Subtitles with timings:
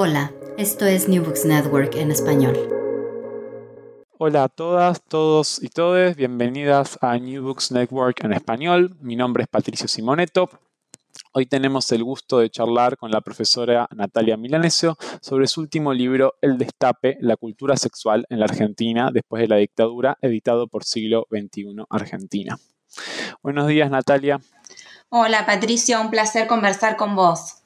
[0.00, 2.56] Hola, esto es New Books Network en español.
[4.16, 8.96] Hola a todas, todos y todes, bienvenidas a New Books Network en español.
[9.00, 10.50] Mi nombre es Patricio Simoneto.
[11.32, 16.34] Hoy tenemos el gusto de charlar con la profesora Natalia Milanesio sobre su último libro,
[16.42, 21.26] El Destape, la cultura sexual en la Argentina después de la dictadura, editado por Siglo
[21.28, 22.56] XXI Argentina.
[23.42, 24.40] Buenos días, Natalia.
[25.08, 27.56] Hola, Patricio, un placer conversar con vos.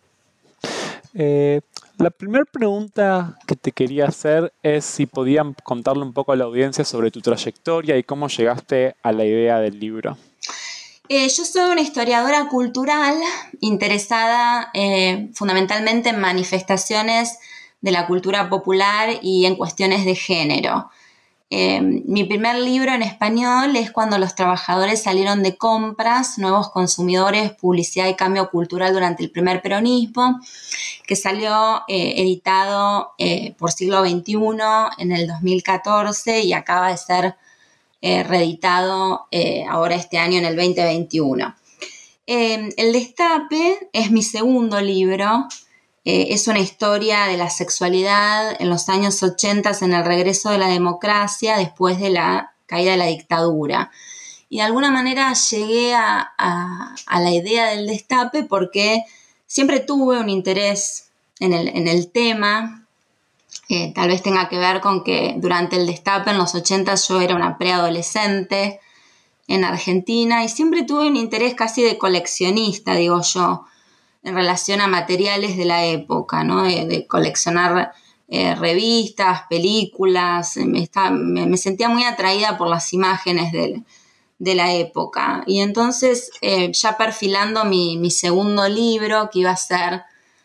[1.15, 1.61] Eh,
[2.03, 6.45] la primera pregunta que te quería hacer es si podían contarle un poco a la
[6.45, 10.19] audiencia sobre tu trayectoria y cómo llegaste a la idea del libro.
[11.09, 13.15] Eh, yo soy una historiadora cultural
[13.61, 17.39] interesada eh, fundamentalmente en manifestaciones
[17.81, 20.91] de la cultura popular y en cuestiones de género.
[21.55, 27.53] Em, mi primer libro en español es cuando los trabajadores salieron de compras, nuevos consumidores,
[27.53, 30.41] publicidad y cambio cultural durante el primer peronismo,
[31.07, 34.39] que salió eh, editado eh, por siglo XXI
[34.97, 37.35] en el 2014 y acaba de ser
[38.01, 39.27] eh, reeditado
[39.69, 41.55] ahora este año en el 2021.
[42.25, 45.49] Em, el Destape es mi segundo libro
[46.05, 50.59] eh, es una historia de la sexualidad en los años 80 en el regreso de
[50.59, 53.93] la democracia después de la caída de la dictadura.
[54.49, 56.35] Y de alguna manera llegué a,
[57.11, 59.05] la idea del destape porque
[59.47, 62.85] siempre tuve un interés en el, tema.
[63.69, 67.21] Eh, tal vez tenga que ver con que durante el destape en los 80 yo
[67.21, 68.81] era una preadolescente
[69.47, 73.67] en Argentina y siempre tuve un interés casi de coleccionista, digo yo
[74.23, 76.63] en relación a materiales de la época, ¿no?
[76.63, 77.93] de, coleccionar
[78.29, 80.89] eh, revistas, películas, me,
[81.47, 83.85] me, sentía muy atraída por las imágenes de,
[84.55, 85.45] la época.
[85.47, 90.03] Y entonces, eh, ya perfilando mi, segundo libro, que iba a ser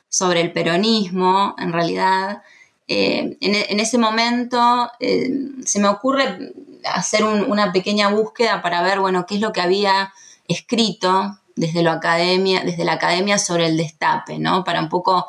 [0.10, 2.44] sobre el peronismo, en realidad,
[2.88, 9.36] eh, en, ese momento se me ocurre hacer una pequeña búsqueda para ver, bueno, qué
[9.36, 10.14] es lo que había
[10.48, 14.64] escrito desde, lo academia, desde la academia sobre el destape, ¿no?
[14.64, 15.28] Para un poco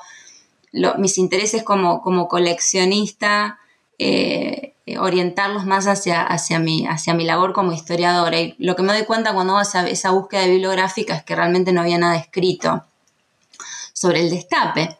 [0.98, 3.58] mis intereses como, como coleccionista,
[3.98, 8.40] eh, orientarlos más hacia, hacia, mi, hacia mi labor como historiadora.
[8.40, 11.72] Y lo que me doy cuenta cuando hago esa, esa búsqueda bibliográfica es que realmente
[11.72, 12.84] no había nada escrito
[13.92, 14.96] sobre el destape.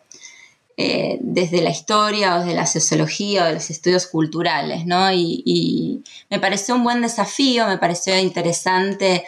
[0.81, 5.13] Eh, desde la historia o desde la sociología o de los estudios culturales, ¿no?
[5.13, 9.25] Y, me pareció un buen desafío, me pareció interesante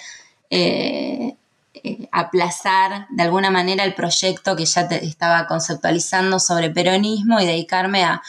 [0.48, 1.34] eh,
[1.72, 7.46] eh, aplazar de alguna manera el proyecto que ya te estaba conceptualizando sobre peronismo y
[7.46, 8.20] dedicarme a,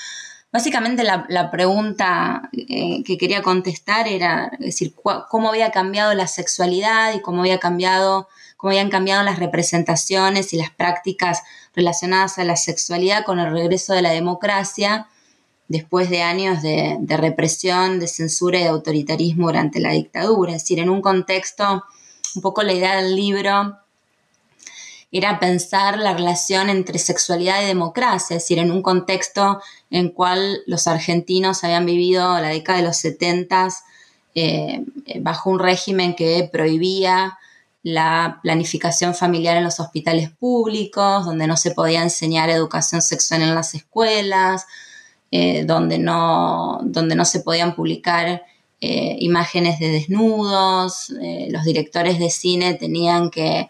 [0.52, 4.94] básicamente la, pregunta eh, que quería contestar era, decir,
[5.30, 10.58] cómo había cambiado la sexualidad y cómo había cambiado, cómo habían cambiado las representaciones y
[10.58, 11.42] las prácticas
[11.76, 15.08] relacionadas a la sexualidad con el regreso de la democracia
[15.68, 20.52] después de años de, de represión, de censura y de autoritarismo durante la dictadura.
[20.52, 21.84] Es decir, en un contexto
[22.36, 23.78] un poco la idea del libro
[25.12, 30.62] era pensar la relación entre sexualidad y democracia, es decir, en un contexto en cual
[30.68, 33.68] los argentinos habían vivido la década de los 70
[34.36, 34.86] eh,
[35.20, 37.38] bajo un régimen que prohibía
[37.84, 43.56] la planificación familiar en los hospitales públicos, donde no se podía enseñar educación sexual en
[43.56, 44.66] las escuelas,
[45.32, 48.44] eh, donde, no, donde no se podían publicar
[48.82, 53.70] eh, imágenes de desnudos, eh, los directores de cine tenían que,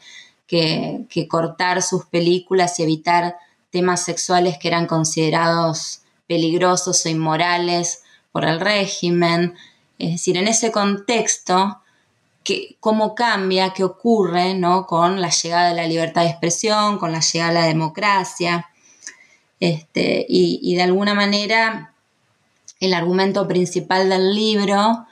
[1.29, 3.35] cortar sus películas y evitar
[3.69, 9.55] temas sexuales que eran considerados peligrosos o inmorales por el régimen.
[9.99, 11.81] Es decir, en ese contexto,
[12.79, 14.87] cómo cambia, qué ocurre ¿no?
[14.87, 18.67] con la llegada de la libertad de expresión, con la llegada de la democracia.
[19.59, 21.93] Este, y, de alguna manera
[22.81, 25.05] el argumento principal del libro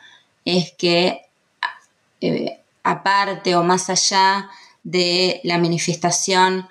[0.44, 1.22] es que
[2.20, 4.50] eh, aparte o más allá
[4.84, 6.68] de la manifestación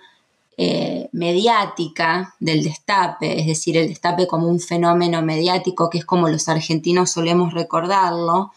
[0.56, 6.28] eh, mediática del destape, es decir, el destape como un fenómeno mediático que es como
[6.28, 8.52] los argentinos solemos recordarlo,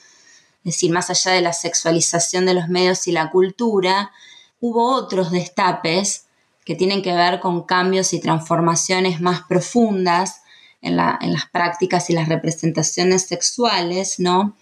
[0.64, 4.12] es decir, más allá de la sexualización de los medios y la cultura,
[4.60, 6.26] hubo otros destapes
[6.66, 10.41] que tienen que ver con cambios y transformaciones más profundas
[10.82, 14.56] en, las prácticas y las representaciones sexuales, ¿no?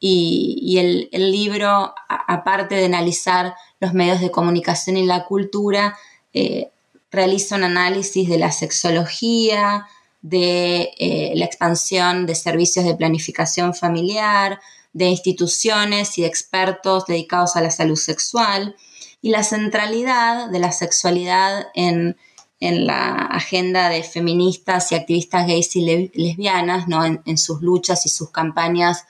[0.00, 5.96] Y, el, libro, aparte de analizar los medios de comunicación y la cultura,
[6.34, 6.68] eh,
[7.10, 9.86] realiza un análisis de la sexología,
[10.20, 14.60] de eh, la expansión de servicios de planificación familiar,
[14.92, 18.76] de instituciones y expertos dedicados a la salud sexual
[19.22, 22.16] y la centralidad de la sexualidad en,
[22.60, 27.04] la agenda de feministas y activistas gays y lesbianas, ¿no?
[27.04, 29.04] en, sus luchas y sus campañas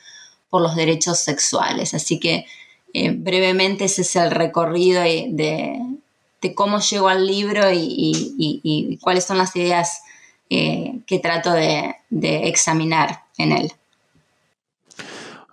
[0.51, 1.95] por los derechos sexuales.
[1.95, 2.47] Así que
[2.93, 5.81] eh, brevemente ese es el recorrido de,
[6.55, 10.03] cómo llegó al libro y, cuáles son las ideas
[10.51, 13.73] eh, que trato de, examinar en él.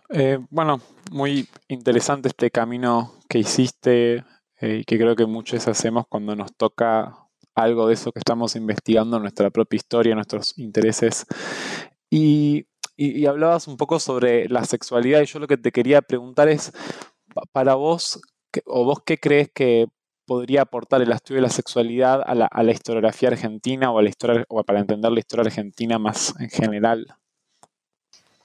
[0.10, 4.24] Eh, bueno, muy interesante este camino que hiciste
[4.62, 7.21] y que creo que muchos hacemos cuando nos toca
[7.56, 11.26] algo de eso que estamos investigando, nuestra propia historia, nuestros intereses.
[12.10, 12.66] Y,
[13.28, 16.72] hablabas un poco sobre la sexualidad y yo lo que te quería preguntar es,
[17.52, 18.22] para vos,
[18.66, 19.88] o vos qué crees que
[20.26, 24.46] podría aportar el estudio de la sexualidad a la, historiografía argentina o, a la historia,
[24.50, 27.08] o para entender la historia argentina más en general?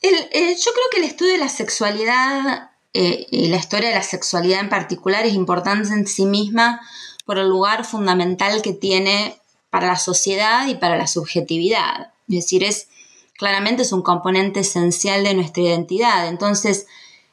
[0.03, 4.03] Eh, yo creo que el estudio de la sexualidad eh, y la historia de la
[4.03, 6.81] sexualidad en particular es importante en sí misma
[7.27, 9.39] por el lugar fundamental que tiene
[9.69, 12.13] para la sociedad y para la subjetividad.
[12.29, 12.89] Es decir, es
[13.37, 16.29] claramente es un componente esencial de nuestra identidad.
[16.29, 16.87] Entonces,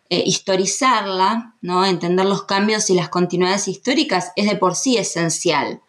[0.09, 1.85] eh, historizarla, ¿no?
[1.85, 5.81] entender los cambios y las continuidades históricas es de por sí esencial.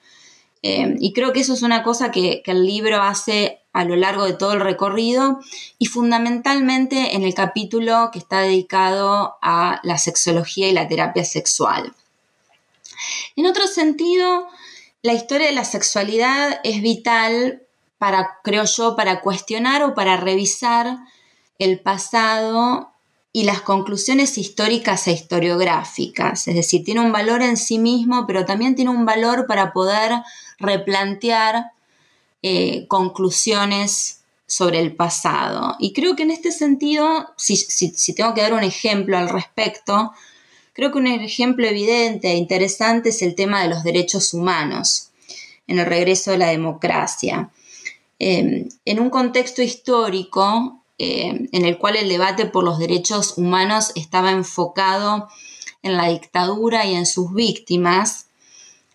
[0.63, 4.25] Eh, y creo que eso es una cosa que, el libro hace a lo largo
[4.25, 5.41] de todo el recorrido
[5.79, 11.93] y fundamentalmente en el capítulo que está dedicado a la sexología y la terapia sexual.
[13.37, 14.47] En otro sentido,
[15.03, 17.63] la historia de la sexualidad es vital
[17.99, 20.99] para, creo yo, para cuestionar o para revisar
[21.59, 22.91] el pasado
[23.33, 26.47] y las conclusiones históricas e historiográficas.
[26.47, 30.13] Es decir, tiene un valor en sí mismo, pero también tiene un valor para poder
[30.59, 31.73] replantear
[32.43, 35.77] eh, conclusiones sobre el pasado.
[35.79, 40.13] Y creo que en este sentido, si, si, tengo que dar un ejemplo al respecto,
[40.75, 45.11] creo que un ejemplo evidente e interesante es el tema de los derechos humanos
[45.67, 47.51] en el regreso de la democracia.
[48.19, 53.93] Eh, en un contexto histórico, eh, en el cual el debate por los derechos humanos
[53.95, 55.29] estaba enfocado
[55.83, 58.27] en la dictadura y en sus víctimas,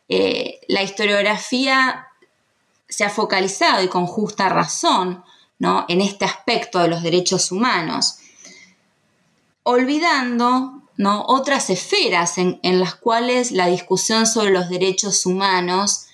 [0.07, 2.07] eh, la historiografía
[2.87, 5.23] se ha focalizado y con justa razón
[5.59, 5.85] ¿no?
[5.87, 8.17] en este aspecto de los derechos humanos,
[9.63, 11.23] olvidando ¿no?
[11.29, 16.07] otras esferas en, las cuales la discusión sobre los derechos humanos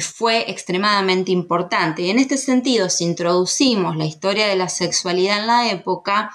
[0.00, 2.02] fue extremadamente importante.
[2.02, 6.30] Y en este sentido, si introducimos la historia de la sexualidad en la época,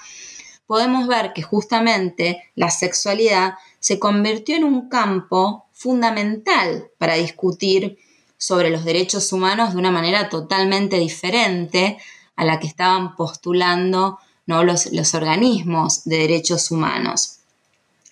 [0.67, 7.99] podemos ver que justamente la sexualidad se convirtió en un campo fundamental para discutir
[8.37, 11.97] sobre los derechos humanos de una manera totalmente diferente
[12.35, 17.39] a la que estaban postulando los organismos de derechos humanos.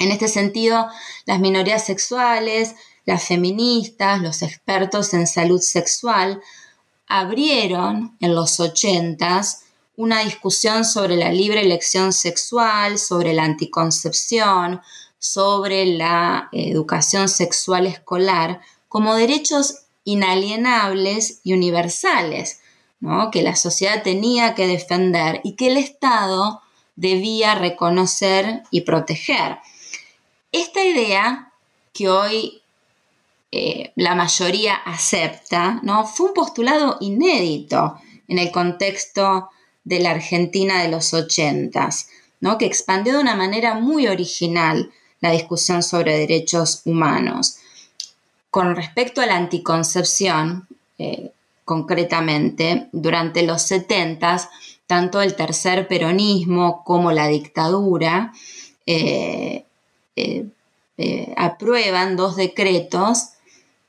[0.01, 0.87] En este sentido,
[1.27, 2.73] las minorías sexuales,
[3.05, 6.41] las feministas, los expertos en salud sexual,
[7.05, 9.61] abrieron en los ochentas
[9.95, 14.81] una discusión sobre la libre elección sexual, sobre la anticoncepción,
[15.19, 22.59] sobre la educación sexual escolar como derechos inalienables y universales,
[23.31, 26.61] que la sociedad tenía que defender y que el Estado
[26.95, 29.59] debía reconocer y proteger.
[30.51, 31.53] Esta idea
[31.93, 32.61] que hoy
[33.51, 36.05] eh, la mayoría acepta, ¿no?
[36.05, 39.49] Fue un postulado inédito en el contexto
[39.83, 42.07] de la Argentina de los ochentas,
[42.39, 42.57] ¿no?
[42.57, 44.91] Que expandió de una manera muy original
[45.21, 47.57] la discusión sobre derechos humanos.
[48.49, 50.67] Con respecto a la anticoncepción,
[50.97, 51.31] eh,
[51.63, 54.49] concretamente, durante los setentas,
[54.87, 58.33] tanto el tercer peronismo como la dictadura
[58.85, 59.63] eh,
[61.35, 63.29] aprueban dos decretos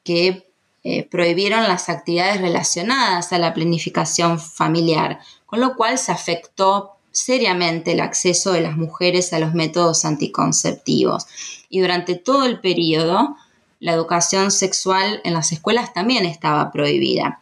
[0.05, 0.47] que
[0.85, 7.93] eh, prohibieron las actividades relacionadas a la planificación familiar, con lo cual se afectó seriamente
[7.93, 11.26] el acceso de las mujeres a los métodos anticonceptivos.
[11.69, 13.37] Y durante todo el periodo,
[13.79, 17.41] la educación sexual en las escuelas también estaba prohibida.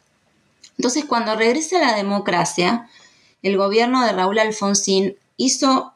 [0.77, 2.91] Entonces, cuando regresa la democracia,
[3.43, 5.95] el gobierno de Raúl Alfonsín hizo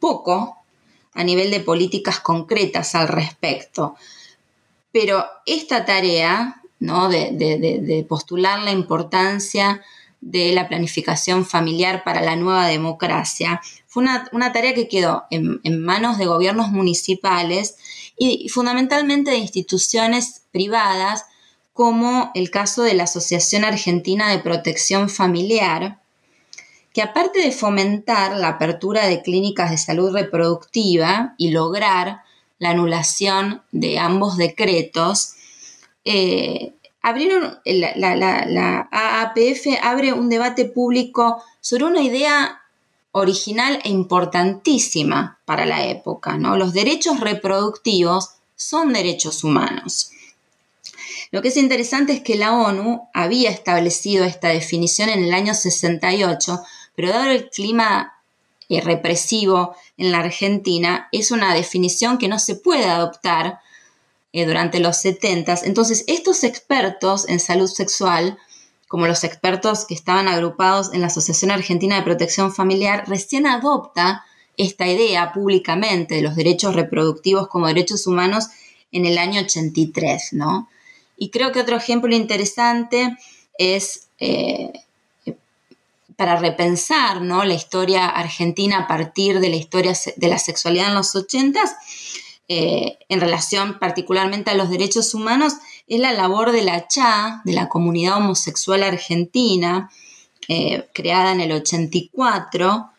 [0.00, 0.56] poco
[1.18, 3.96] a nivel de políticas concretas al respecto.
[4.92, 7.08] Pero esta tarea ¿no?
[7.08, 9.82] de, postular la importancia
[10.20, 16.18] de la planificación familiar para la nueva democracia fue una, tarea que quedó en, manos
[16.18, 17.76] de gobiernos municipales
[18.16, 21.24] y fundamentalmente de instituciones privadas
[21.72, 26.00] como el caso de la Asociación Argentina de Protección Familiar,
[26.98, 32.22] que aparte de fomentar la apertura de clínicas de salud reproductiva y lograr
[32.58, 35.34] la anulación de ambos decretos,
[36.04, 42.62] eh, abrieron, la, la, AAPF abre un debate público sobre una idea
[43.12, 46.36] original e importantísima para la época.
[46.36, 46.56] ¿no?
[46.56, 50.10] Los derechos reproductivos son derechos humanos.
[51.30, 55.54] Lo que es interesante es que la ONU había establecido esta definición en el año
[55.54, 56.60] 68,
[56.98, 58.12] pero dado el clima
[58.68, 63.60] eh, represivo en la Argentina, es una definición que no se puede adoptar
[64.32, 65.60] eh, durante los 70.
[65.62, 68.36] Entonces, estos expertos en salud sexual,
[68.88, 74.24] como los expertos que estaban agrupados en la Asociación Argentina de Protección Familiar, recién adopta
[74.56, 78.48] esta idea públicamente de los derechos reproductivos como derechos humanos
[78.90, 80.68] en el año 83, ¿no?
[81.16, 83.16] Y creo que otro ejemplo interesante
[83.56, 84.72] es eh,
[86.18, 87.44] para repensar ¿no?
[87.44, 91.60] la historia argentina a partir de la historia de la sexualidad en los 80
[92.48, 95.52] eh, en relación particularmente a los derechos humanos,
[95.86, 99.92] es la labor de la CHA, de la comunidad homosexual argentina,
[100.48, 102.90] eh, creada en el 84,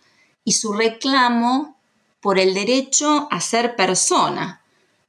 [0.46, 1.76] y su reclamo
[2.22, 4.62] por el derecho a ser persona,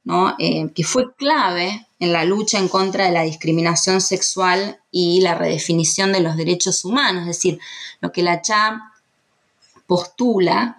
[0.05, 6.11] que fue clave en la lucha en contra de la discriminación sexual y la redefinición
[6.11, 7.21] de los derechos humanos.
[7.21, 7.59] Es decir,
[7.99, 8.93] lo que la CHA
[9.85, 10.77] postula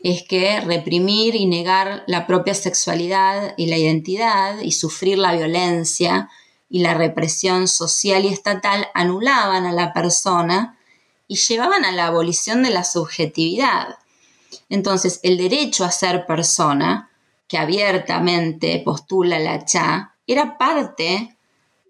[0.00, 6.28] es que reprimir y negar la propia sexualidad y la identidad y sufrir la violencia
[6.68, 10.76] y la represión social y estatal anulaban a la persona
[11.28, 13.96] y llevaban a la abolición de la subjetividad.
[14.68, 17.10] Entonces, el derecho a ser persona,
[17.48, 21.36] que abiertamente postula la CHA, era parte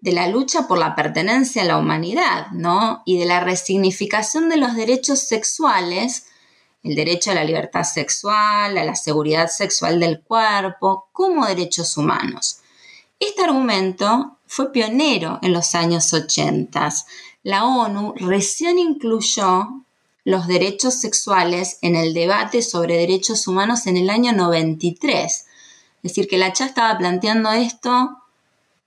[0.01, 3.01] de la lucha por la pertenencia a la humanidad, ¿no?
[3.05, 6.27] Y de la resignificación de los derechos sexuales,
[6.83, 12.59] el derecho a la libertad sexual, a la seguridad sexual del cuerpo, como derechos humanos.
[13.19, 16.89] Este argumento fue pionero en los años 80.
[17.43, 19.84] La ONU recién incluyó
[20.25, 25.31] los derechos sexuales en el debate sobre derechos humanos en el año 93.
[25.31, 25.45] Es
[26.01, 28.17] decir, que la CHA estaba planteando esto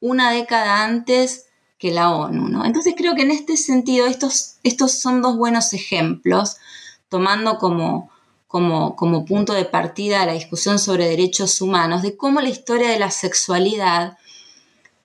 [0.00, 1.46] una década antes
[1.78, 2.64] que la ONU.
[2.64, 6.56] Entonces creo que en este sentido estos, estos son dos buenos ejemplos,
[7.08, 8.10] tomando como,
[8.48, 12.98] como, como punto de partida la discusión sobre derechos humanos, de cómo la historia de
[12.98, 14.18] la sexualidad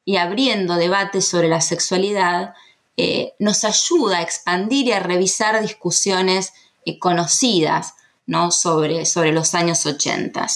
[0.03, 2.55] y abriendo debates sobre la sexualidad
[2.97, 6.53] eh, nos ayuda a expandir y a revisar discusiones
[6.85, 7.93] eh, conocidas
[8.25, 8.51] ¿no?
[8.51, 10.47] sobre, sobre los años 80.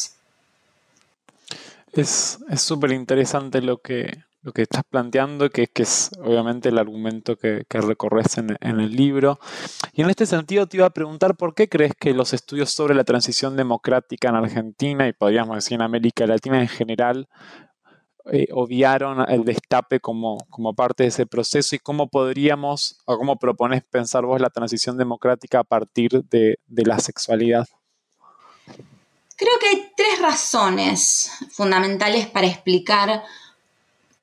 [1.93, 7.35] Es súper interesante lo que, lo que estás planteando, que, que es obviamente el argumento
[7.37, 9.39] que, recorres en, el libro.
[9.93, 12.95] Y en este sentido te iba a preguntar por qué crees que los estudios sobre
[12.95, 17.27] la transición democrática en Argentina y podríamos decir en América Latina en general
[18.31, 23.37] eh, obviaron el destape como, como parte de ese proceso y cómo podríamos o cómo
[23.37, 27.67] propones pensar vos la transición democrática a partir de, la sexualidad.
[29.35, 33.23] Creo que hay tres razones fundamentales para explicar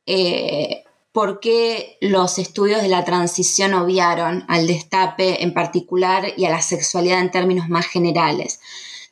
[0.07, 6.51] eh, por qué los estudios de la transición obviaron al destape en particular y a
[6.51, 8.61] la sexualidad en términos más generales.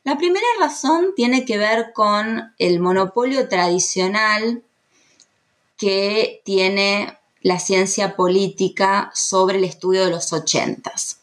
[0.03, 4.63] La primera razón tiene que ver con el monopolio tradicional
[5.77, 11.19] que tiene la ciencia política sobre el estudio de los ochentas.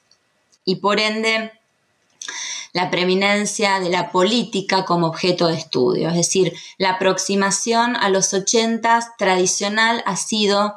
[0.65, 1.53] Y por ende,
[2.73, 6.09] la preeminencia de la política como objeto de estudio.
[6.09, 10.75] Es decir, la aproximación a los ochentas tradicional ha sido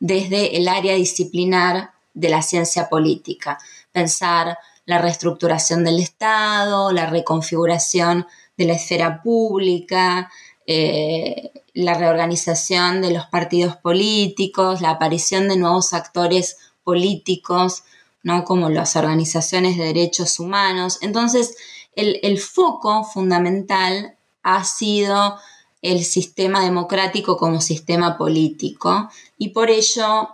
[0.00, 3.58] desde el área disciplinar de la ciencia política.
[3.92, 10.30] Pensar la reestructuración del Estado, la reconfiguración de la esfera pública,
[10.72, 17.82] eh, la reorganización de los partidos políticos, la aparición de nuevos actores políticos
[18.22, 18.44] ¿no?
[18.44, 20.98] como las organizaciones de derechos humanos.
[21.02, 21.56] Entonces,
[21.96, 25.40] el, foco fundamental ha sido
[25.82, 30.28] el sistema democrático como sistema político y por ello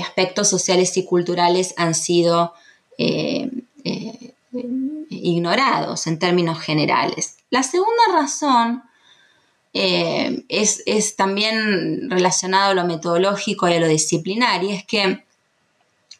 [0.00, 2.54] aspectos sociales y culturales han sido
[2.96, 3.50] eh,
[3.84, 4.32] eh,
[5.10, 7.36] ignorados en términos generales.
[7.50, 8.82] La segunda razón
[9.78, 15.22] eh, es, también relacionado a lo metodológico y a lo disciplinario, es que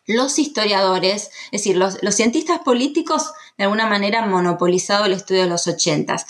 [0.06, 5.48] los historiadores, es decir, los, cientistas políticos de alguna manera han monopolizado el estudio de
[5.48, 6.26] los ochentas.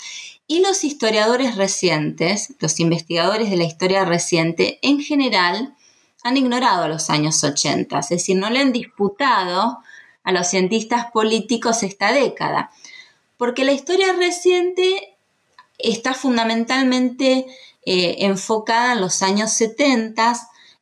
[0.47, 5.75] Y los historiadores recientes, los investigadores de la historia reciente, en general
[6.23, 9.79] han ignorado los años 80, es decir, no le han disputado
[10.23, 12.71] a los cientistas políticos esta década,
[13.35, 15.16] porque la historia reciente
[15.77, 17.45] está fundamentalmente
[17.85, 20.33] eh, enfocada en los años 70,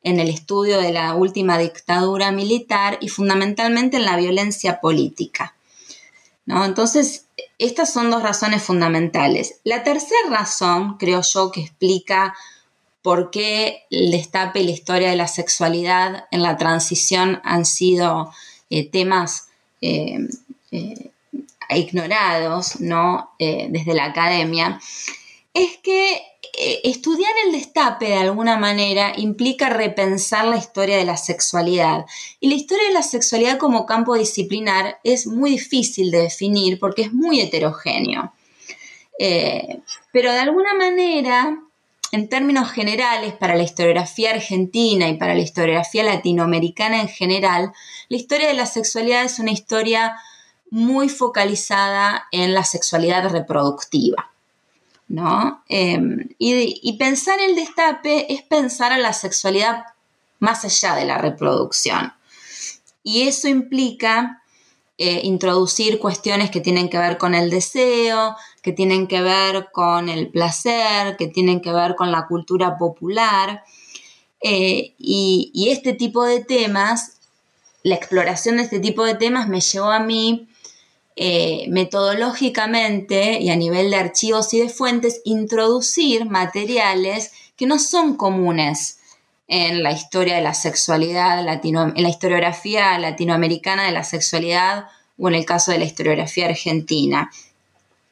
[0.02, 5.54] en el estudio de la última dictadura militar y fundamentalmente en la violencia política.
[6.46, 6.64] ¿no?
[6.64, 7.26] Entonces,
[7.58, 9.60] estas son dos razones fundamentales.
[9.64, 12.34] La tercera razón, creo yo, que explica
[13.02, 18.32] por qué el destape y la historia de la sexualidad en la transición han sido
[18.70, 19.48] eh, temas
[19.80, 20.28] eh,
[21.70, 23.30] ignorados ¿no?
[23.38, 24.80] Eh, desde la academia,
[25.52, 26.22] es que
[26.58, 32.06] eh, estudiar el destape de alguna manera implica repensar la historia de la sexualidad.
[32.40, 37.02] Y la historia de la sexualidad como campo disciplinar es muy difícil de definir porque
[37.02, 38.32] es muy heterogéneo.
[39.18, 39.80] Eh,
[40.12, 41.58] pero de alguna manera,
[42.12, 47.72] en términos generales, para la historiografía argentina y para la historiografía latinoamericana en general,
[48.08, 50.16] la historia de la sexualidad es una historia
[50.70, 54.30] muy focalizada en la sexualidad reproductiva.
[55.08, 55.62] ¿no?
[55.68, 59.84] Em, y, pensar el destape es pensar a la sexualidad
[60.40, 62.12] más allá de la reproducción.
[63.02, 64.42] Y eso implica
[64.98, 70.08] eh, introducir cuestiones que tienen que ver con el deseo, que tienen que ver con
[70.08, 73.62] el placer, que tienen que ver con la cultura popular.
[74.42, 77.18] Eh, y, este tipo de temas,
[77.82, 80.48] la exploración de este tipo de temas me llevó a mí
[81.18, 88.16] eh, metodológicamente y a nivel de archivos y de fuentes, introducir materiales que no son
[88.16, 88.98] comunes
[89.48, 95.36] en la historia de la sexualidad en la historiografía latinoamericana de la sexualidad o en
[95.36, 97.30] el caso de la historiografía argentina,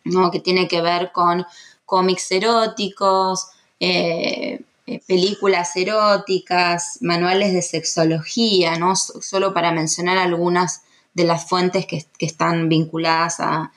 [0.04, 0.30] ¿no?
[0.30, 1.44] que tiene que ver con
[1.84, 3.48] cómics eróticos,
[3.80, 8.96] eh, eh, películas eróticas, manuales de sexología, ¿no?
[8.96, 10.83] solo para mencionar algunas
[11.14, 13.72] de las fuentes que, están vinculadas a,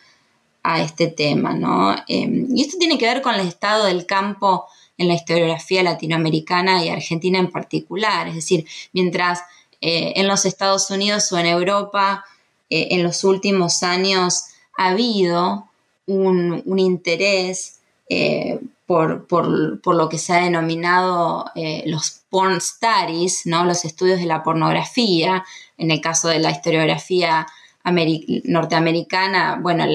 [0.82, 1.96] este tema, ¿no?
[2.10, 4.66] Em, y esto tiene que ver con el estado del campo
[4.98, 8.28] en la historiografía latinoamericana y argentina en particular.
[8.28, 9.44] Es decir, mientras
[9.80, 12.26] eh, en los Estados Unidos o en Europa
[12.70, 14.46] eh, en los últimos años
[14.78, 15.70] ha habido
[16.06, 19.28] un, interés eh, por,
[19.96, 21.46] lo que se ha denominado
[21.86, 23.66] los porn studies, ¿no?
[23.66, 25.44] los estudios de la pornografía,
[25.78, 27.46] en el caso de la historiografía
[28.46, 29.86] norteamericana, bueno,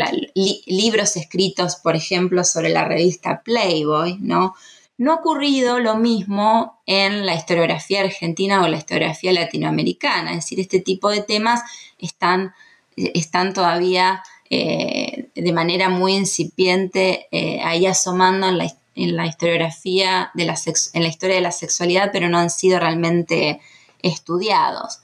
[0.67, 4.55] libros escritos, por ejemplo, sobre la revista Playboy, ¿no?
[4.99, 10.61] No ha ocurrido lo mismo en la historiografía argentina o la historiografía latinoamericana, es decir,
[10.61, 11.63] este tipo de temas
[11.99, 12.55] están,
[12.97, 20.31] están todavía eh, de manera muy incipiente eh, ahí asomando en la, en la historiografía,
[20.35, 20.55] de la
[20.93, 23.61] en la historia de la sexualidad, pero no han sido realmente
[24.03, 25.01] estudiados.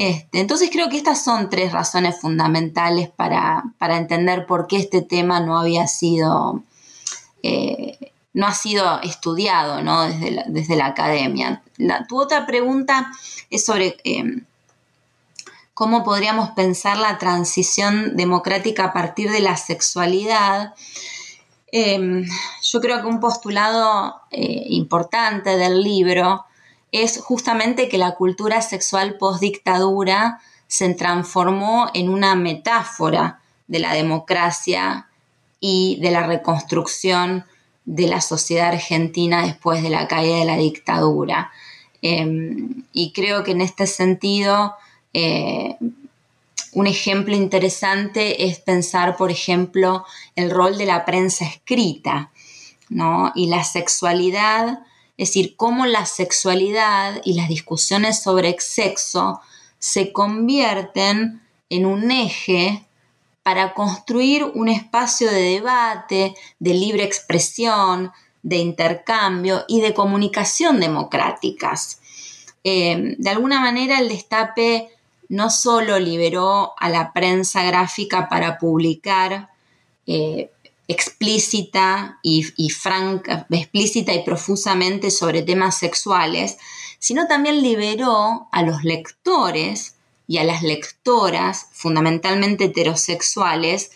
[0.00, 5.40] Este, entonces creo que estas son tres razones fundamentales para, entender por qué este tema
[5.40, 6.62] no había sido,
[7.42, 9.76] eh, no ha sido estudiado
[10.48, 11.62] desde, la, academia.
[12.08, 13.12] tu otra pregunta
[13.50, 14.46] es sobre em,
[15.74, 20.72] cómo podríamos pensar la transición democrática a partir de la sexualidad.
[21.72, 22.24] Em,
[22.62, 26.44] yo creo que un postulado eh, importante del libro
[26.92, 35.08] es justamente que la cultura sexual post-dictadura se transformó en una metáfora de la democracia
[35.60, 37.44] y de la reconstrucción
[37.84, 41.50] de la sociedad argentina después de la caída de la dictadura.
[42.02, 44.74] Em, y creo que en este sentido,
[45.12, 45.76] eh,
[46.72, 50.04] un ejemplo interesante es pensar, por ejemplo,
[50.36, 52.30] el rol de la prensa escrita
[52.88, 53.32] ¿no?
[53.34, 54.80] y la sexualidad
[55.20, 59.42] es decir, cómo la sexualidad y las discusiones sobre sexo
[59.78, 62.86] se convierten en un eje
[63.42, 72.00] para construir un espacio de debate, de libre expresión, de intercambio y de comunicación democráticas.
[72.64, 74.88] Eh, de alguna manera el destape
[75.30, 79.48] no solo liberó a la prensa gráfica para publicar
[80.04, 80.50] eh,
[80.88, 86.58] explícita y, franca, explícita y profusamente sobre temas sexuales,
[86.98, 89.94] sino también liberó a los lectores
[90.26, 93.92] y a las lectoras, fundamentalmente heterosexuales,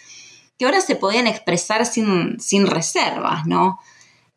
[0.56, 3.80] que ahora se podían expresar sin, reservas, ¿no?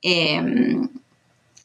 [0.01, 0.89] Em,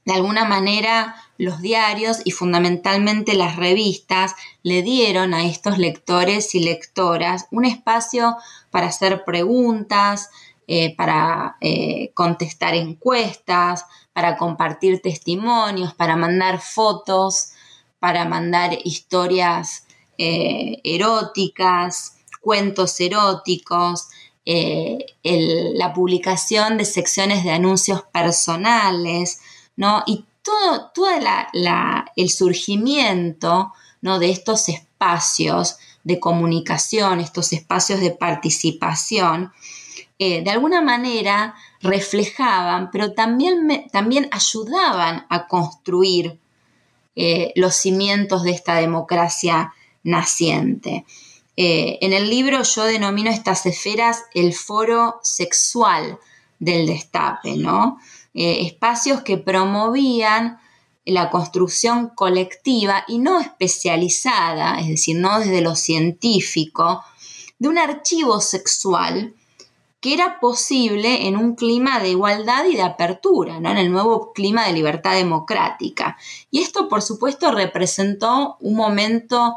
[0.04, 6.60] de alguna manera, los diarios y fundamentalmente las revistas le dieron a estos lectores y
[6.60, 8.36] lectoras un espacio
[8.70, 10.28] para hacer preguntas,
[10.68, 17.52] eh, para eh, contestar encuestas, para compartir testimonios, para mandar fotos,
[17.98, 19.86] para mandar historias
[20.18, 24.08] eh, eróticas, cuentos eróticos,
[24.44, 29.40] la publicación de secciones de anuncios personales,
[29.76, 30.02] ¿no?
[30.06, 30.92] Y todo,
[32.16, 39.52] el surgimiento de estos espacios de comunicación, estos espacios de participación,
[40.18, 46.38] eh, de alguna manera reflejaban, pero también, también ayudaban a construir
[47.14, 51.04] eh, los cimientos de esta democracia naciente.
[51.56, 56.18] Eh, en el libro yo denomino estas esferas el foro sexual
[56.58, 57.98] del destape, ¿no?
[58.34, 60.58] Eh, espacios que promovían
[61.04, 67.02] la construcción colectiva y no especializada, es decir, no desde lo científico,
[67.58, 69.34] de un archivo sexual
[70.00, 73.70] que era posible en un clima de igualdad y de apertura, ¿no?
[73.70, 76.16] en el nuevo clima de libertad democrática.
[76.50, 79.54] Y esto, por supuesto, representó un momento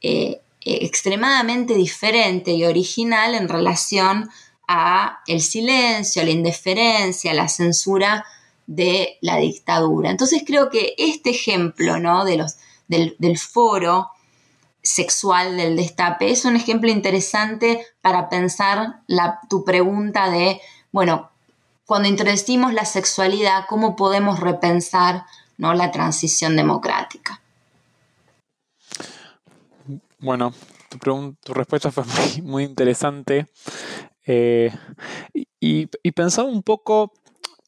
[0.00, 4.30] eh, extremadamente diferente y original en relación
[4.68, 8.24] a el silencio, la indiferencia, la censura
[8.66, 10.10] de la dictadura.
[10.10, 12.24] Entonces creo que este ejemplo ¿no?
[12.24, 12.56] de los,
[12.88, 14.10] del, foro
[14.82, 21.30] sexual del destape es un ejemplo interesante para pensar la, tu pregunta de, bueno,
[21.86, 25.24] cuando introducimos la sexualidad, ¿cómo podemos repensar
[25.58, 25.74] ¿no?
[25.74, 27.40] la transición democrática?
[30.18, 30.54] Bueno,
[31.00, 32.04] tu, respuesta fue
[32.42, 33.48] muy interesante.
[34.26, 34.70] Eh,
[35.60, 37.12] y, pensaba un poco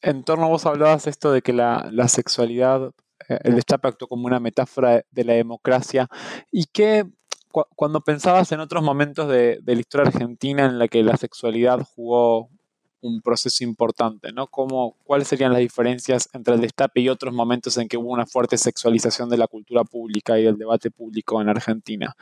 [0.01, 2.91] en torno, vos hablabas esto de que la, sexualidad,
[3.27, 6.09] eh, el destape actuó como una metáfora de, la democracia,
[6.51, 7.05] y que
[7.75, 12.49] cuando pensabas en otros momentos de, la historia argentina en la que la sexualidad jugó
[13.01, 14.47] un proceso importante, ¿no?
[14.47, 18.57] ¿Cuáles serían las diferencias entre el destape y otros momentos en que hubo una fuerte
[18.57, 22.15] sexualización de la cultura pública y del debate público en Argentina?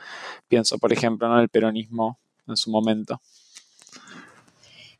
[0.46, 3.20] Pienso, por ejemplo, en el peronismo en su momento.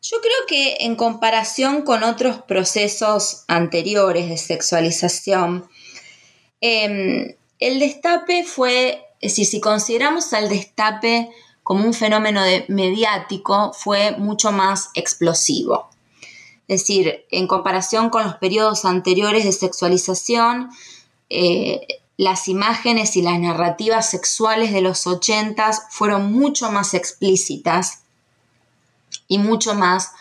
[0.04, 5.66] Yo creo que en comparación con otros procesos anteriores de sexualización,
[6.60, 11.30] em, el destape fue, es decir, si consideramos al destape
[11.62, 15.88] como un fenómeno mediático, fue mucho más explosivo.
[16.68, 20.68] Es decir, en comparación con los periodos anteriores de sexualización,
[21.30, 21.80] eh,
[22.18, 28.03] las imágenes y las narrativas sexuales de los ochentas fueron mucho más explícitas
[29.28, 30.12] y mucho más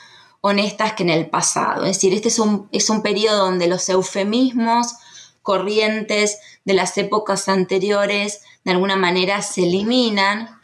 [0.42, 1.86] honestas que en el pasado.
[1.86, 4.94] Es decir, este es un, es un periodo donde los eufemismos
[5.42, 10.60] corrientes de las épocas anteriores de alguna manera se eliminan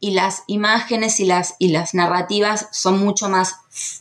[0.00, 3.56] y las imágenes y las, y las narrativas son mucho más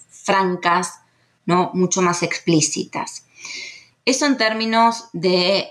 [0.10, 1.00] francas,
[1.46, 1.72] ¿no?
[1.74, 3.26] mucho más explícitas.
[4.06, 5.70] Eso en términos de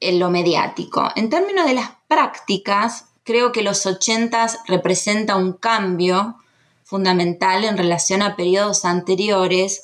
[0.00, 1.10] lo mediático.
[1.14, 6.36] En términos de las prácticas, creo que los ochentas representa un cambio
[6.94, 9.82] fundamental en relación a periodos anteriores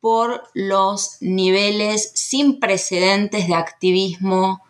[0.00, 4.62] por los niveles sin precedentes de activismo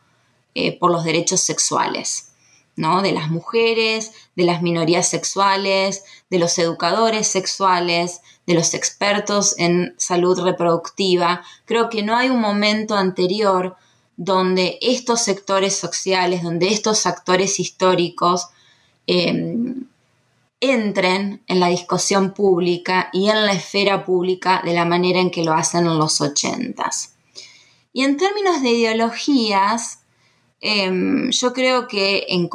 [0.57, 2.33] eh, por los derechos sexuales,
[2.75, 3.01] ¿no?
[3.01, 9.95] De las mujeres, de las minorías sexuales, de los educadores sexuales, de los expertos en
[9.99, 11.45] salud reproductiva.
[11.65, 13.77] Creo que no hay un momento anterior
[14.17, 18.49] donde estos sectores sociales, donde estos actores históricos
[19.07, 19.87] em,
[20.61, 25.45] entren en la discusión pública y en la esfera pública de la manera en que
[25.45, 27.15] lo hacen en los ochentas.
[27.93, 30.01] Y en términos de ideologías,
[30.61, 32.49] em, yo creo que en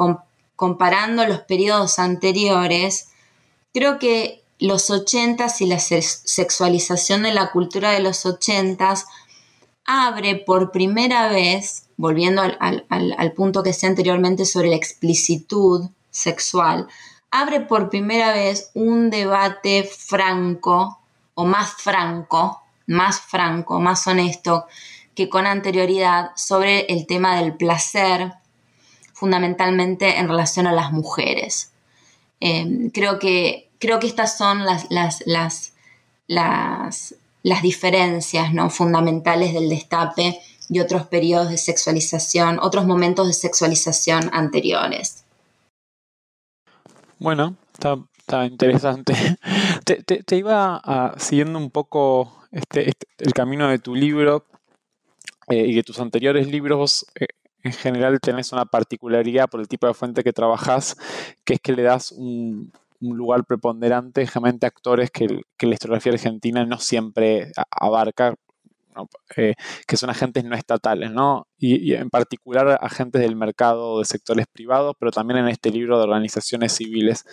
[0.56, 3.08] comparando los periodos anteriores,
[3.72, 9.06] creo que los ochentas y la sexualización de la cultura de los ochentas
[9.84, 16.88] abre por primera vez, volviendo al punto que decía anteriormente sobre la explicitud sexual,
[17.34, 21.00] abre por primera vez un debate franco
[21.34, 24.66] o más franco, más franco, más honesto
[25.16, 28.34] que con anterioridad sobre el tema del placer,
[29.14, 31.72] fundamentalmente en relación a las mujeres.
[32.38, 35.74] Em, creo, que, creo que estas son las, las, las,
[36.28, 38.70] las, diferencias ¿no?
[38.70, 45.23] fundamentales del destape y otros periodos de sexualización, otros momentos de sexualización anteriores.
[47.24, 49.14] Bueno, está, interesante.
[49.86, 54.44] Te, iba siguiendo un poco este, este, el camino de tu libro
[55.48, 57.06] eh, y de tus anteriores libros.
[57.18, 57.28] Eh,
[57.62, 60.98] en general tenés una particularidad por el tipo de fuente que trabajás,
[61.46, 66.78] que es que le das un, lugar preponderante a actores que, la historiografía argentina no
[66.78, 68.34] siempre abarca,
[69.36, 69.54] eh,
[69.86, 71.46] que son agentes no estatales, ¿no?
[71.58, 76.04] Y, en particular agentes del mercado de sectores privados, pero también en este libro de
[76.04, 77.24] organizaciones civiles.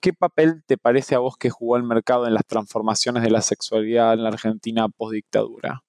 [0.00, 3.42] ¿Qué papel te parece a vos que jugó el mercado en las transformaciones de la
[3.42, 5.82] sexualidad en la Argentina post-dictadura?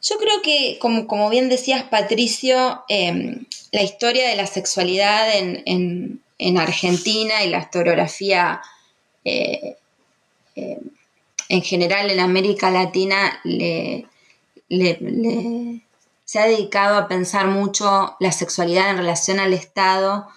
[0.00, 6.22] Yo creo que, como, bien decías, Patricio, em, la historia de la sexualidad en,
[6.56, 8.62] Argentina y la historiografía
[9.24, 9.76] eh,
[10.54, 10.78] em,
[11.48, 13.40] en general en América Latina
[16.24, 20.28] se ha dedicado a pensar mucho la sexualidad en relación al Estado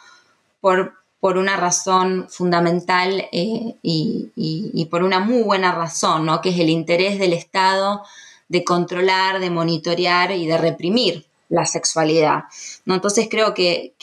[0.61, 6.41] por, por una razón fundamental eh, y, por una muy buena razón, ¿no?
[6.41, 8.03] que es el interés del Estado
[8.47, 12.45] de controlar, de monitorear y de reprimir la sexualidad.
[12.85, 13.93] Entonces creo que,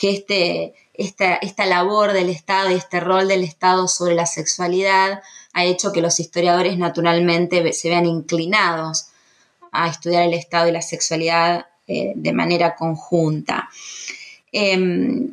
[0.00, 5.22] este, esta, esta labor del Estado y este rol del Estado sobre la sexualidad
[5.58, 9.08] ha hecho que los historiadores naturalmente se vean inclinados
[9.72, 13.68] a estudiar el Estado y la sexualidad eh, de manera conjunta.
[14.52, 15.28] Em,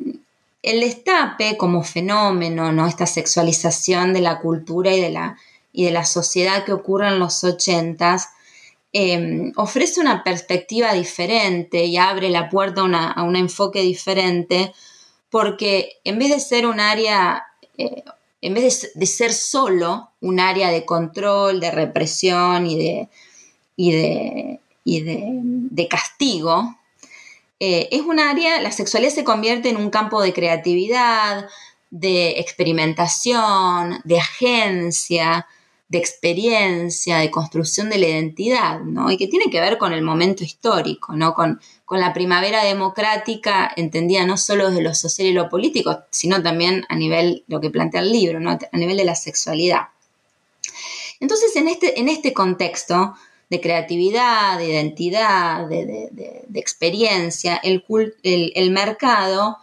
[0.62, 2.86] el destape como fenómeno, ¿no?
[2.86, 5.36] esta sexualización de la cultura y de la,
[5.72, 8.28] y de la sociedad que ocurre en los ochentas,
[8.98, 14.72] Em, ofrece una perspectiva diferente y abre la puerta a, un enfoque diferente,
[15.28, 17.44] porque en vez de ser un área,
[17.76, 18.02] eh,
[18.40, 23.08] en vez de, ser solo un área de control, de represión y de,
[23.76, 26.76] y de, castigo,
[27.58, 31.48] eh, es un área, la sexualidad se convierte en un campo de creatividad,
[31.90, 35.46] de experimentación, de agencia,
[35.88, 39.10] de experiencia, de construcción de la identidad, ¿no?
[39.10, 41.32] Y que tiene que ver con el momento histórico, ¿no?
[41.34, 46.42] Con, con la primavera democrática, entendida no solo desde lo social y lo político, sino
[46.42, 48.50] también a nivel, lo que plantea el libro, ¿no?
[48.50, 49.88] A nivel de la sexualidad.
[51.20, 53.14] Entonces, en este, en este contexto
[53.48, 57.84] de creatividad, de identidad, de, experiencia, el,
[58.22, 59.58] el, mercado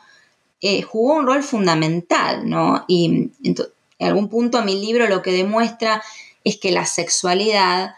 [0.61, 2.85] eh, jugó un rol fundamental, ¿no?
[2.87, 3.31] Y
[4.03, 6.03] en algún punto mi libro lo que demuestra
[6.43, 7.95] es que la sexualidad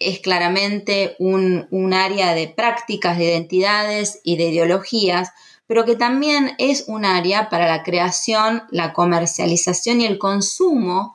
[0.00, 5.30] es claramente un, área de prácticas, de identidades y de ideologías,
[5.66, 11.14] pero que también es un área para la creación, la comercialización y el consumo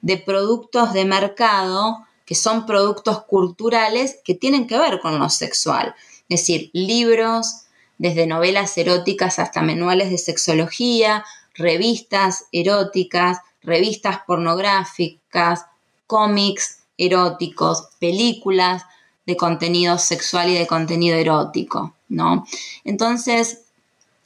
[0.00, 5.94] de productos de mercado que son productos culturales que tienen que ver con lo sexual.
[6.28, 7.62] Es decir, libros,
[7.98, 15.66] desde novelas eróticas hasta manuales de sexología, revistas eróticas, revistas pornográficas,
[16.06, 18.84] cómics eróticos, películas
[19.26, 22.44] de contenido sexual y de contenido erótico, ¿no?
[22.84, 23.62] Entonces,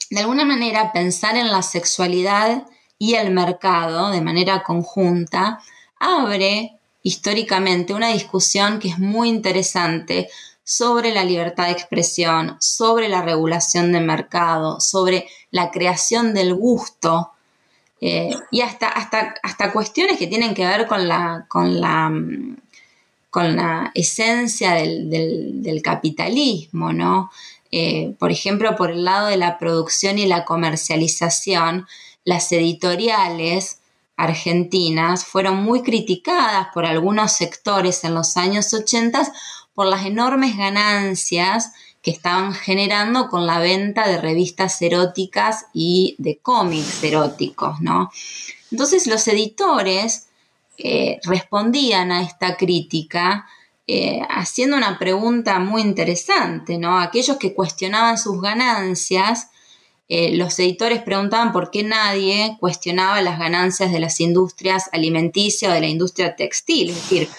[0.09, 2.65] de alguna manera, pensar en la sexualidad
[2.97, 5.59] y el mercado de manera conjunta
[5.99, 10.29] abre históricamente una discusión que es muy interesante
[10.63, 17.31] sobre la libertad de expresión, sobre la regulación del mercado, sobre la creación del gusto
[18.01, 22.57] eh, y hasta, hasta, hasta cuestiones que tienen que ver con la, con la, mm,
[23.29, 27.31] con la esencia del, capitalismo, ¿no?
[27.71, 31.87] Eh, por ejemplo, por el lado de la producción y la comercialización,
[32.23, 33.79] las editoriales
[34.17, 39.31] argentinas fueron muy criticadas por algunos sectores en los años 80
[39.73, 41.73] por las enormes ganancias
[42.05, 48.11] que estaban generando con la venta de revistas eróticas y de cómics eróticos, ¿no?
[48.69, 50.27] Entonces los editores
[50.77, 53.47] eh, respondían a esta crítica
[53.87, 56.99] eh, haciendo una pregunta muy interesante, ¿no?
[56.99, 59.49] Aquellos que cuestionaban sus ganancias,
[60.07, 65.73] eh, los editores preguntaban por qué nadie cuestionaba las ganancias de las industrias alimenticias o
[65.73, 67.29] de la industria textil, es decir,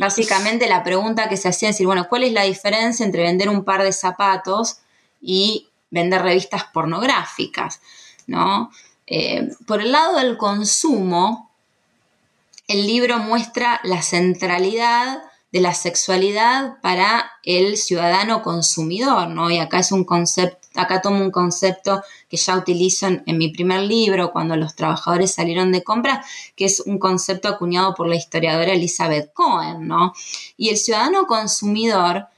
[0.00, 3.50] Básicamente la pregunta que se hacía es decir, bueno, ¿cuál es la diferencia entre vender
[3.50, 4.78] un par de zapatos
[5.20, 7.80] y vender revistas pornográficas?
[8.26, 8.70] ¿no?
[9.06, 11.50] Eh, por el lado del consumo,
[12.66, 15.18] el libro muestra la centralidad
[15.52, 19.50] de la sexualidad para el ciudadano consumidor, ¿no?
[19.50, 23.80] Y acá es un concepto acá tomo un concepto que ya utilizo en, mi primer
[23.82, 26.24] libro, cuando los trabajadores salieron de compra,
[26.56, 30.12] que es un concepto acuñado por la historiadora Elizabeth Cohen, ¿no?
[30.56, 32.28] Y el ciudadano consumidor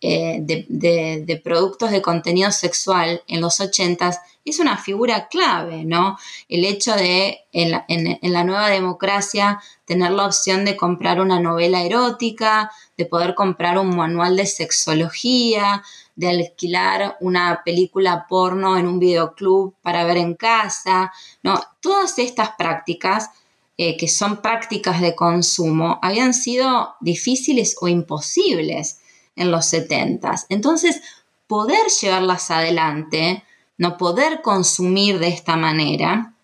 [0.00, 6.16] eh, de, productos de contenido sexual en los 80 es una figura clave, ¿no?
[6.48, 12.70] El hecho de en la, nueva democracia tener la opción de comprar una novela erótica,
[12.98, 15.84] de poder comprar un manual de sexología,
[16.16, 21.12] de alquilar una película porno en un videoclub para ver en casa,
[21.44, 21.60] ¿no?
[21.80, 23.30] Todas estas prácticas,
[23.78, 29.00] eh, que son prácticas de consumo, habían sido difíciles o imposibles
[29.36, 30.34] en los 70.
[30.48, 31.00] Entonces,
[31.46, 33.44] poder llevarlas adelante
[33.76, 36.34] no poder consumir de esta manera,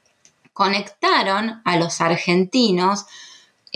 [0.52, 3.06] conectaron a los argentinos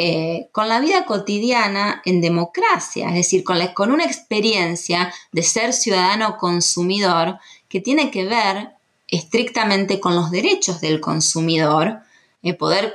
[0.01, 6.37] eh, con la vida cotidiana en democracia, es decir, con, una experiencia de ser ciudadano
[6.37, 8.75] consumidor que tiene que ver
[9.09, 11.99] estrictamente con los derechos del consumidor,
[12.45, 12.95] eh, poder,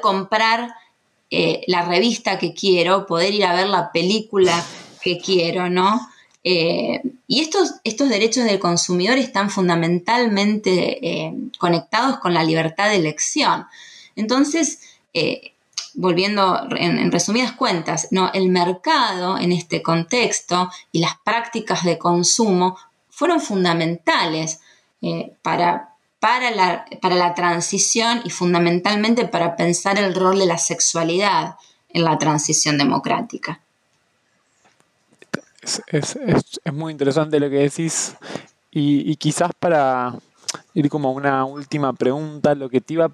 [0.00, 0.72] comprar
[1.30, 4.64] eh, la revista que quiero, poder ir a ver la película
[5.02, 6.08] que quiero, ¿no?
[6.42, 13.66] Eh, y estos, derechos del consumidor están fundamentalmente conectados con la libertad de elección.
[14.16, 14.80] Entonces,
[15.94, 18.30] volviendo en, resumidas cuentas, ¿no?
[18.32, 22.76] el mercado en este contexto y las prácticas de consumo
[23.08, 24.60] fueron fundamentales
[25.42, 31.56] para, para, la, para la transición y fundamentalmente para pensar el rol de la sexualidad
[31.88, 33.60] en la transición democrática.
[35.88, 36.18] Es,
[36.72, 38.16] muy interesante lo que decís
[38.70, 40.14] y, quizás para
[40.74, 43.12] ir como a una última pregunta, lo que te iba a,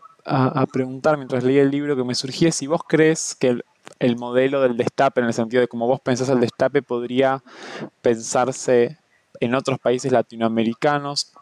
[0.72, 3.58] preguntar mientras leía el libro que me surgía si vos crees que
[3.98, 7.42] el, modelo del destape, en el sentido de cómo vos pensás el destape, podría
[8.02, 8.98] pensarse
[9.40, 11.32] en otros países latinoamericanos,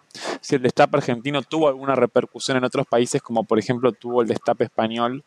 [0.41, 4.29] si el destape argentino tuvo alguna repercusión en otros países, como por ejemplo tuvo el
[4.29, 5.25] destape español,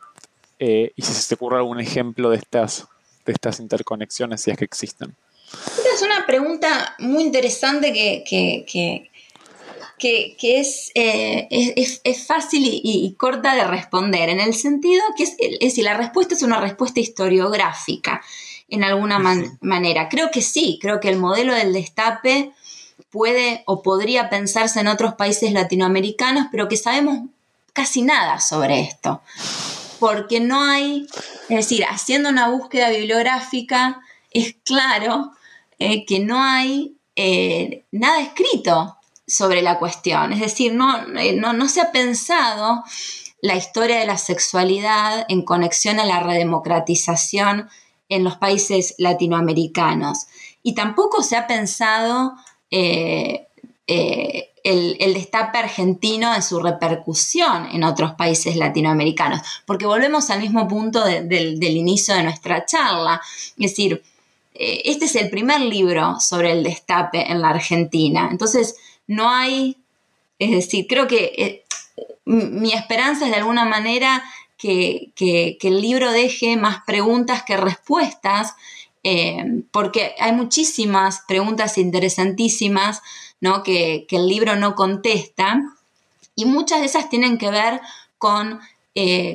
[0.59, 2.87] eh, y si se te ocurre algún ejemplo de estas,
[3.25, 5.15] de estas interconexiones, si es que existen.
[5.47, 9.09] Esta es una pregunta muy interesante que, que,
[9.99, 15.83] es, eh, es, fácil y, corta de responder, en el sentido que es, es decir,
[15.83, 18.21] la respuesta es una respuesta historiográfica,
[18.69, 19.19] en alguna
[19.61, 20.09] manera.
[20.09, 22.51] Creo que sí, creo que el modelo del destape
[23.09, 27.29] puede o podría pensarse en otros países latinoamericanos, pero que sabemos
[27.73, 29.21] casi nada sobre esto.
[29.99, 31.07] Porque no hay,
[31.49, 35.31] es decir, haciendo una búsqueda bibliográfica, es claro
[35.79, 38.96] eh, que no hay eh, nada escrito
[39.27, 40.33] sobre la cuestión.
[40.33, 42.83] Es decir, eh, no, no, se ha pensado
[43.41, 47.69] la historia de la sexualidad en conexión a la redemocratización
[48.09, 50.27] en los países latinoamericanos.
[50.63, 52.33] Y tampoco se ha pensado
[54.67, 61.03] el, destape argentino en su repercusión en otros países latinoamericanos, porque volvemos al mismo punto
[61.03, 63.21] del inicio de nuestra charla.
[63.51, 64.03] Es decir,
[64.53, 68.27] eh, este es el primer libro sobre el destape en la Argentina.
[68.29, 68.75] Entonces,
[69.07, 69.77] no hay,
[70.39, 71.63] es decir, creo que eh,
[72.25, 74.23] mi esperanza es de alguna manera
[74.57, 75.11] que,
[75.61, 78.55] el libro deje más preguntas que respuestas,
[79.03, 83.01] eh, porque hay muchísimas preguntas interesantísimas
[83.39, 83.63] ¿no?
[83.63, 85.61] que, el libro no contesta,
[86.35, 87.81] y muchas de esas tienen que ver
[88.19, 88.59] con,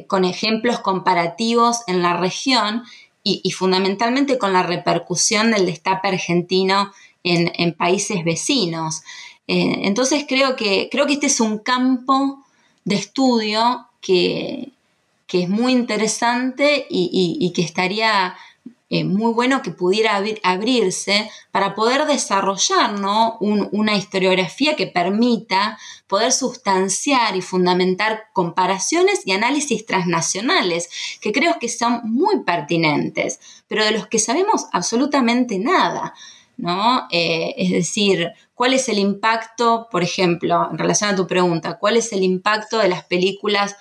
[0.07, 2.85] con ejemplos comparativos en la región
[3.25, 9.03] y, fundamentalmente con la repercusión del destape argentino en, países vecinos.
[9.47, 12.45] Eh, entonces creo que, creo que este es un campo
[12.85, 14.73] de estudio que,
[15.33, 18.37] es muy interesante y que estaría
[18.95, 22.95] eh, muy bueno que pudiera abrirse para poder desarrollar
[23.41, 30.91] una historiografía que permita poder sustanciar y fundamentar comparaciones y análisis transnacionales,
[31.23, 36.13] que creo que son muy pertinentes, pero de los que sabemos absolutamente nada.
[36.63, 37.09] ¿No?
[37.11, 41.97] Eh, es decir, ¿cuál es el impacto, por ejemplo, en relación a tu pregunta, cuál
[41.97, 43.75] es el impacto de las películas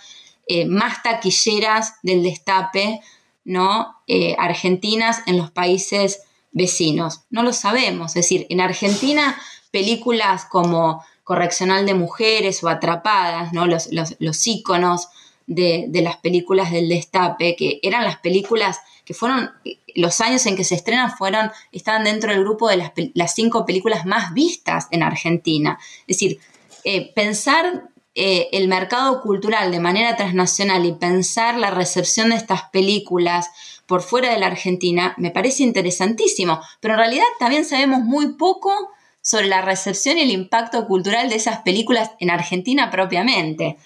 [0.48, 3.00] eh, más taquilleras del destape
[3.46, 4.02] ¿no?
[4.08, 7.22] Eh, argentinas en los países vecinos.
[7.30, 8.16] No lo sabemos.
[8.16, 9.40] Es decir, en Argentina,
[9.70, 13.68] películas como Correccional de Mujeres o Atrapadas, ¿no?
[13.68, 15.10] los, los, íconos
[15.46, 19.52] de, las películas del destape, que eran las películas que fueron,
[19.96, 24.06] los años en que se estrenan fueron, estaban dentro del grupo de las, cinco películas
[24.06, 25.80] más vistas en Argentina.
[26.08, 26.40] Es decir,
[26.84, 32.64] eh, pensar eh, el mercado cultural de manera transnacional y pensar la recepción de estas
[32.64, 33.50] películas
[33.86, 38.74] por fuera de la Argentina me parece interesantísimo, pero en realidad también sabemos muy poco
[39.22, 43.78] sobre la recepción y el impacto cultural de esas películas en Argentina propiamente.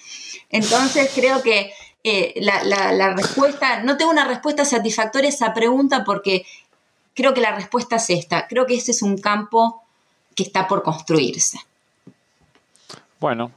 [0.49, 1.72] Entonces creo que
[2.08, 6.45] eh, la, respuesta, no tengo una respuesta satisfactoria a esa pregunta porque
[7.16, 8.47] creo que la respuesta es esta.
[8.47, 9.82] Creo que ese es un campo
[10.36, 11.58] que está por construirse.
[13.20, 13.51] Bueno,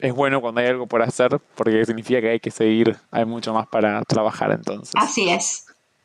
[0.00, 3.54] es bueno cuando hay algo por hacer porque significa que hay que seguir, hay mucho
[3.54, 4.92] más para trabajar entonces.
[4.94, 5.64] Así es.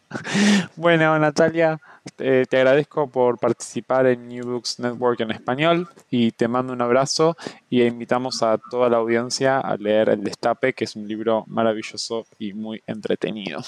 [0.77, 1.81] Bueno, Natalia,
[2.15, 7.37] te agradezco por participar en New Books Network en español y te mando un abrazo
[7.69, 12.25] y invitamos a toda la audiencia a leer El Destape, que es un libro maravilloso
[12.39, 13.61] y muy entretenido.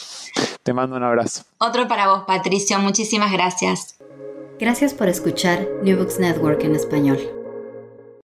[0.63, 1.43] Te mando un abrazo.
[1.57, 2.79] Otro para vos, Patricio.
[2.79, 3.97] Muchísimas gracias.
[4.59, 7.44] Gracias por escuchar New Books Network en español.